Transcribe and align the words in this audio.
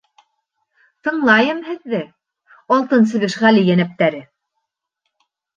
Тыңлайым 1.07 1.59
һеҙҙе, 1.67 2.01
Алтын 2.77 3.07
себеш 3.13 3.39
ғәли 3.45 3.67
йәнәптәре... 3.69 4.27